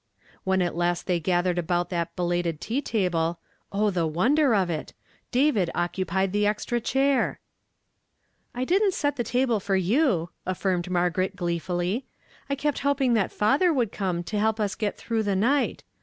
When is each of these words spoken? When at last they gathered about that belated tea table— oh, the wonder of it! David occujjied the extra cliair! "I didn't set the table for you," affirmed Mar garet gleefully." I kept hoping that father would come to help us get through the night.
When 0.43 0.63
at 0.63 0.75
last 0.75 1.05
they 1.05 1.19
gathered 1.19 1.59
about 1.59 1.91
that 1.91 2.15
belated 2.15 2.59
tea 2.59 2.81
table— 2.81 3.37
oh, 3.71 3.91
the 3.91 4.07
wonder 4.07 4.55
of 4.55 4.67
it! 4.67 4.93
David 5.29 5.69
occujjied 5.75 6.31
the 6.31 6.47
extra 6.47 6.81
cliair! 6.81 7.37
"I 8.55 8.65
didn't 8.65 8.95
set 8.95 9.15
the 9.15 9.23
table 9.23 9.59
for 9.59 9.75
you," 9.75 10.31
affirmed 10.43 10.89
Mar 10.89 11.11
garet 11.11 11.35
gleefully." 11.35 12.07
I 12.49 12.55
kept 12.55 12.79
hoping 12.79 13.13
that 13.13 13.31
father 13.31 13.71
would 13.71 13.91
come 13.91 14.23
to 14.23 14.39
help 14.39 14.59
us 14.59 14.73
get 14.73 14.97
through 14.97 15.21
the 15.21 15.35
night. 15.35 15.83